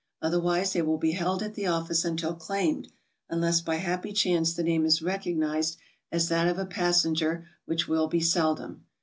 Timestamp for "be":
0.97-1.11, 8.07-8.19